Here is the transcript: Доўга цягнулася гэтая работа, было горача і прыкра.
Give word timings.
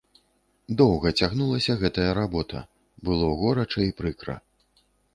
Доўга 0.81 1.11
цягнулася 1.19 1.77
гэтая 1.85 2.09
работа, 2.21 2.65
было 3.11 3.31
горача 3.45 3.89
і 3.89 3.97
прыкра. 4.01 4.41